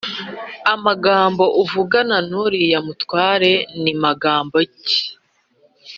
«amagambo 0.73 1.43
uvugana 1.61 2.17
n'uriya 2.29 2.79
mutwa 2.87 3.25
ni 3.81 3.93
magambo 4.03 4.57
ki? 4.85 5.01